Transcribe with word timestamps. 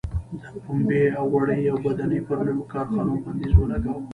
د 0.53 0.53
پنبې 0.65 1.03
او 1.19 1.25
وړۍ 1.33 1.61
اوبدنې 1.73 2.19
پر 2.27 2.37
نویو 2.47 2.69
کارخونو 2.73 3.13
بندیز 3.23 3.53
ولګاوه. 3.55 4.01